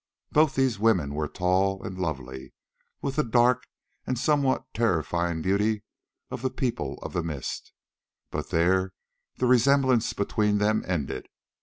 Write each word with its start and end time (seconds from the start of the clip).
Both 0.31 0.55
these 0.55 0.79
women 0.79 1.13
were 1.13 1.27
tall 1.27 1.83
and 1.83 1.95
lovely 1.95 2.53
with 3.03 3.17
the 3.17 3.23
dark 3.23 3.67
and 4.07 4.17
somewhat 4.17 4.65
terrifying 4.73 5.43
beauty 5.43 5.83
of 6.31 6.41
the 6.41 6.49
People 6.49 6.97
of 7.03 7.13
the 7.13 7.21
Mist, 7.21 7.71
but 8.31 8.49
there 8.49 8.93
the 9.35 9.45
resemblance 9.45 10.13
between 10.13 10.57
them 10.57 10.83
ended. 10.87 11.27